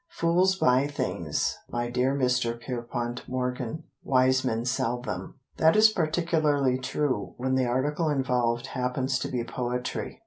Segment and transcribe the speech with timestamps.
[0.09, 2.59] Fools buy things, my dear Mr.
[2.59, 5.35] Pierpont Morgan, Wise men sell them.
[5.57, 10.19] That is particularly true When the article involved happens to be poetry.